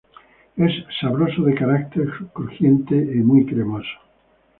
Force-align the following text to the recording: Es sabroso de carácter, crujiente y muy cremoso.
Es 0.57 0.71
sabroso 0.99 1.43
de 1.43 1.53
carácter, 1.53 2.07
crujiente 2.33 2.95
y 2.95 3.19
muy 3.19 3.45
cremoso. 3.45 3.87